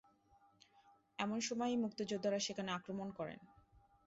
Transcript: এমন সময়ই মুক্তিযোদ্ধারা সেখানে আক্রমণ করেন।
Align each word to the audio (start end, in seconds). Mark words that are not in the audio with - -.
এমন 1.19 1.39
সময়ই 1.41 1.77
মুক্তিযোদ্ধারা 1.77 2.39
সেখানে 2.39 2.69
আক্রমণ 2.71 3.07
করেন। 3.11 3.39